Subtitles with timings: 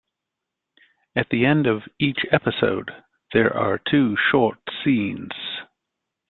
[1.15, 2.89] At the end of each episode,
[3.33, 5.29] there are two short scenes.